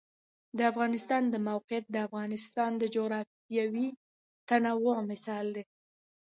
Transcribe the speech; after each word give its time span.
د 0.57 0.59
افغانستان 0.71 1.23
د 1.29 1.35
موقعیت 1.47 1.85
د 1.91 1.95
افغانستان 2.07 2.71
د 2.77 2.83
جغرافیوي 2.95 3.87
تنوع 4.49 4.97
مثال 5.11 5.45
دی. 5.55 5.63